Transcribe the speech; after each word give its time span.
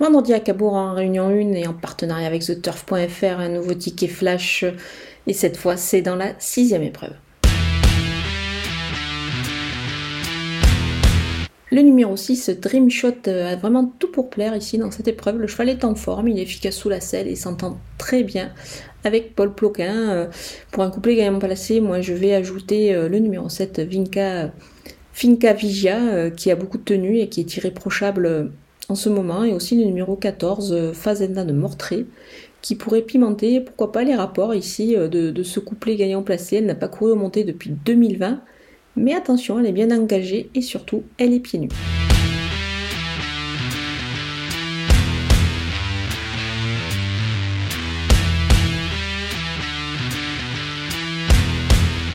Vendredi 0.00 0.32
à 0.32 0.38
Cabourg 0.38 0.74
en 0.74 0.94
réunion 0.94 1.26
1 1.26 1.54
et 1.54 1.66
en 1.66 1.74
partenariat 1.74 2.28
avec 2.28 2.44
TheTurf.fr, 2.44 3.40
un 3.40 3.48
nouveau 3.48 3.74
ticket 3.74 4.06
flash. 4.06 4.64
Et 5.26 5.32
cette 5.32 5.56
fois, 5.56 5.76
c'est 5.76 6.02
dans 6.02 6.14
la 6.14 6.34
sixième 6.38 6.84
épreuve. 6.84 7.14
Le 11.72 11.82
numéro 11.82 12.16
6, 12.16 12.50
Dream 12.60 12.88
Shot, 12.90 13.26
euh, 13.26 13.52
a 13.52 13.56
vraiment 13.56 13.92
tout 13.98 14.10
pour 14.10 14.30
plaire 14.30 14.54
ici 14.54 14.78
dans 14.78 14.92
cette 14.92 15.08
épreuve. 15.08 15.38
Le 15.38 15.48
cheval 15.48 15.68
est 15.68 15.84
en 15.84 15.96
forme, 15.96 16.28
il 16.28 16.38
est 16.38 16.42
efficace 16.42 16.76
sous 16.76 16.88
la 16.88 17.00
selle 17.00 17.26
et 17.26 17.34
s'entend 17.34 17.78
très 17.98 18.22
bien 18.22 18.52
avec 19.02 19.34
Paul 19.34 19.52
Ploquin. 19.52 20.10
Euh, 20.10 20.26
pour 20.70 20.84
un 20.84 20.90
couplet 20.90 21.16
gagnant 21.16 21.40
placé, 21.40 21.80
moi 21.80 22.00
je 22.02 22.14
vais 22.14 22.34
ajouter 22.34 22.94
euh, 22.94 23.08
le 23.08 23.18
numéro 23.18 23.48
7, 23.48 23.80
Vinca, 23.80 24.52
Finca 25.12 25.52
Vigia, 25.54 26.30
qui 26.30 26.52
a 26.52 26.54
beaucoup 26.54 26.78
de 26.78 26.84
tenue 26.84 27.18
et 27.18 27.28
qui 27.28 27.40
est 27.40 27.56
irréprochable 27.56 28.52
en 28.88 28.94
ce 28.94 29.08
moment. 29.08 29.44
Et 29.44 29.52
aussi 29.52 29.76
le 29.78 29.84
numéro 29.84 30.16
14, 30.16 30.92
Fazenda 30.92 31.44
de 31.44 31.52
Mortré, 31.52 32.06
qui 32.62 32.74
pourrait 32.74 33.02
pimenter, 33.02 33.60
pourquoi 33.60 33.92
pas, 33.92 34.04
les 34.04 34.14
rapports 34.14 34.54
ici 34.54 34.96
de, 34.96 35.30
de 35.30 35.42
ce 35.42 35.60
couplet 35.60 35.96
gagnant 35.96 36.22
placé. 36.22 36.56
Elle 36.56 36.66
n'a 36.66 36.74
pas 36.74 36.88
couru 36.88 37.12
au 37.12 37.16
monté 37.16 37.44
depuis 37.44 37.70
2020. 37.70 38.40
Mais 38.96 39.14
attention, 39.14 39.60
elle 39.60 39.66
est 39.66 39.72
bien 39.72 39.96
engagée 39.96 40.50
et 40.54 40.62
surtout, 40.62 41.04
elle 41.18 41.32
est 41.32 41.40
pieds 41.40 41.60
nus. 41.60 41.68